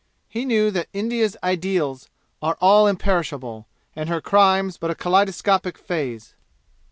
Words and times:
He 0.27 0.45
knew 0.45 0.71
that 0.71 0.87
India's 0.93 1.37
ideals 1.43 2.09
are 2.41 2.57
all 2.59 2.87
imperishable, 2.87 3.67
and 3.95 4.09
her 4.09 4.19
crimes 4.19 4.75
but 4.77 4.89
a 4.89 4.95
kaleidoscopic 4.95 5.77
phase. 5.77 6.33